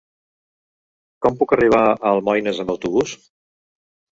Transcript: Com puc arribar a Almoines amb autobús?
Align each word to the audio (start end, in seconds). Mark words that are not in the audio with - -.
Com 1.27 1.37
puc 1.41 1.53
arribar 1.57 1.83
a 1.91 1.93
Almoines 2.13 2.63
amb 2.65 2.75
autobús? 2.77 3.15